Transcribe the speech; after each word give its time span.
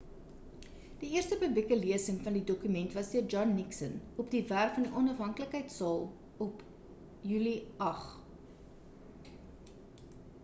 die 1.01 1.09
eerste 1.15 1.35
publieke 1.41 1.75
lesing 1.81 2.15
van 2.27 2.37
die 2.37 2.41
dokument 2.51 2.95
was 2.99 3.11
deur 3.15 3.27
john 3.33 3.51
nixon 3.57 3.91
op 4.23 4.31
die 4.35 4.41
werf 4.53 4.73
van 4.77 4.87
die 4.87 4.93
onafhanklikheidsaal 5.01 6.01
op 6.47 6.63
july 7.33 7.53
8 7.89 9.35